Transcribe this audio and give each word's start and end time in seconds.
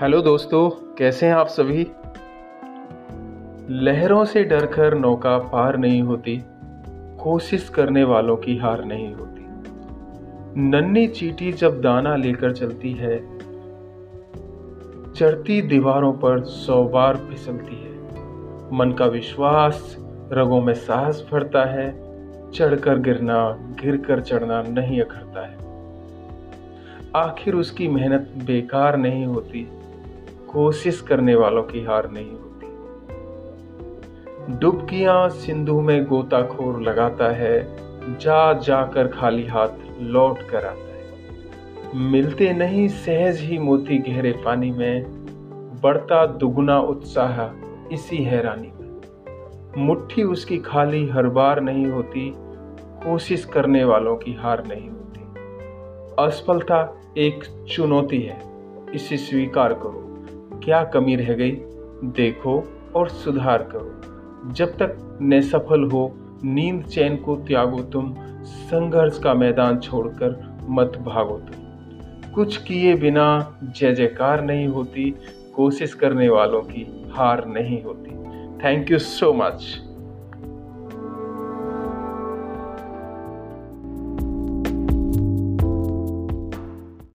Hello 0.00 0.20
दोस्तों, 0.22 0.70
कैसे 0.70 1.26
हैं 1.26 1.34
आप 1.34 1.46
सभी? 1.46 1.86
लहरों 3.70 4.24
से 4.24 4.44
डरकर 4.44 4.94
नौका 4.94 5.38
पार 5.38 5.76
नहीं 5.76 6.02
होती, 6.02 6.44
कोशिश 7.22 7.68
करने 7.68 8.04
वालों 8.04 8.36
की 8.36 8.56
हार 8.56 8.84
नहीं 8.84 9.14
होती। 9.14 9.44
नन्ही 10.60 11.06
चीटी 11.06 11.52
जब 11.52 11.80
दाना 11.80 12.16
लेकर 12.16 12.52
चलती 12.52 12.92
है, 12.92 13.18
चढ़ती 15.12 15.62
दीवारों 15.62 16.12
पर 16.12 16.42
सौ 16.42 16.84
बार 16.84 17.16
फिसलती 17.16 17.76
है। 17.76 17.92
मन 18.72 18.94
का 18.98 19.06
विश्वास 19.06 19.96
रगों 20.32 20.62
में 20.62 20.74
साहस 20.74 21.26
भरता 21.32 21.64
है, 21.64 21.90
चढ़कर 22.50 22.98
गिरना 22.98 23.58
गिर 23.60 23.96
कर 23.96 24.20
चढ़ना 24.20 24.62
नहीं 24.62 25.00
अखरता 25.00 25.46
है। 25.46 25.56
आखिर 27.16 27.54
उसकी 27.54 27.88
मेहनत 27.88 28.32
बेकार 28.46 28.96
नहीं 28.96 29.26
होती। 29.26 29.68
कोशिश 30.50 31.00
करने 31.00 31.34
वालों 31.34 31.62
की 31.62 31.84
हार 31.84 32.10
नहीं 32.10 32.30
होती। 32.30 32.66
डुबकियाँ 34.58 35.28
सिंधु 35.28 35.80
में 35.80 36.04
गोताखोर 36.04 36.82
लगाता 36.82 37.32
है, 37.32 37.76
जा 38.18 38.52
जाकर 38.52 39.08
खाली 39.08 39.46
हाथ 39.46 39.68
लौट 40.00 40.42
कर 40.42 40.64
आता 40.64 40.80
है। 40.80 42.10
मिलते 42.10 42.52
नहीं 42.52 42.88
सहज 42.88 43.40
ही 43.40 43.58
मोती 43.58 43.98
गहरे 43.98 44.32
पानी 44.44 44.70
में, 44.70 45.04
बढ़ता 45.82 46.26
दुगुना 46.26 46.80
उत्साह 46.80 47.40
इसी 47.94 48.16
हैरानी 48.16 48.72
में। 48.80 49.00
मुट्ठी 49.76 50.22
उसकी 50.22 50.58
खाली 50.58 51.08
हर 51.08 51.26
बार 51.26 51.60
नहीं 51.60 51.86
होती, 51.86 52.34
कोशिश 53.04 53.44
करने 53.44 53.84
वालों 53.84 54.16
की 54.16 54.32
हार 54.34 54.64
नहीं 54.66 54.88
होती। 54.90 55.20
असफलता 56.18 57.02
एक 57.16 57.44
चुनौती 57.68 58.20
है, 58.20 58.42
इसे 58.94 59.16
स्वीकार 59.16 59.72
करो। 59.72 60.06
क्या 60.64 60.84
कमी 60.84 61.16
रह 61.16 61.32
गई? 61.32 61.50
देखो 62.04 62.72
और 62.94 63.08
सुधार 63.08 63.62
करो। 63.62 64.00
जब 64.52 64.68
तक 64.72 65.18
न 65.22 65.40
सफल 65.40 65.84
हो, 65.84 66.14
नींद 66.44 66.84
चैन 66.84 67.16
को 67.16 67.36
त्यागो 67.36 67.80
तुम, 67.80 68.14
संघर्ष 68.42 69.18
का 69.18 69.34
मैदान 69.34 69.78
छोड़कर 69.78 70.56
मत 70.68 70.98
भागो 71.06 71.38
तुम। 71.38 71.66
कुछ 72.34 72.56
किए 72.56 72.94
बिना 72.94 73.58
जय 73.62 73.92
जयकार 73.92 74.44
नहीं 74.44 74.68
होती, 74.68 75.14
कोशिश 75.54 75.94
करने 75.94 76.28
वालों 76.28 76.60
की 76.60 77.10
हार 77.12 77.46
नहीं 77.46 77.82
होती। 77.82 78.10
Thank 78.64 78.90
you 78.90 78.98
so 78.98 79.32
much 79.32 79.89